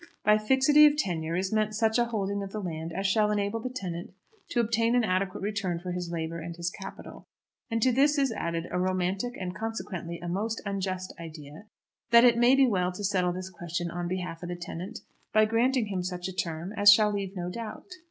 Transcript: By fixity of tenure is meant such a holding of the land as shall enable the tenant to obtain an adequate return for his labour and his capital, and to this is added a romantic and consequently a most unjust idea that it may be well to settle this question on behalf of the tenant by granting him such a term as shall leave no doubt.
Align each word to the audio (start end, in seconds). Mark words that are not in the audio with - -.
By 0.25 0.39
fixity 0.39 0.87
of 0.87 0.97
tenure 0.97 1.35
is 1.35 1.53
meant 1.53 1.75
such 1.75 1.99
a 1.99 2.05
holding 2.05 2.41
of 2.41 2.51
the 2.51 2.59
land 2.59 2.91
as 2.91 3.05
shall 3.05 3.29
enable 3.29 3.59
the 3.59 3.69
tenant 3.69 4.15
to 4.49 4.59
obtain 4.59 4.95
an 4.95 5.03
adequate 5.03 5.41
return 5.43 5.77
for 5.79 5.91
his 5.91 6.09
labour 6.09 6.39
and 6.39 6.55
his 6.55 6.71
capital, 6.71 7.27
and 7.69 7.83
to 7.83 7.91
this 7.91 8.17
is 8.17 8.31
added 8.31 8.67
a 8.71 8.79
romantic 8.79 9.37
and 9.39 9.53
consequently 9.55 10.17
a 10.17 10.27
most 10.27 10.59
unjust 10.65 11.13
idea 11.19 11.65
that 12.09 12.25
it 12.25 12.39
may 12.39 12.55
be 12.55 12.65
well 12.65 12.91
to 12.91 13.03
settle 13.03 13.31
this 13.31 13.51
question 13.51 13.91
on 13.91 14.07
behalf 14.07 14.41
of 14.41 14.49
the 14.49 14.55
tenant 14.55 15.01
by 15.33 15.45
granting 15.45 15.85
him 15.85 16.01
such 16.01 16.27
a 16.27 16.33
term 16.33 16.73
as 16.75 16.91
shall 16.91 17.13
leave 17.13 17.35
no 17.35 17.51
doubt. 17.51 17.89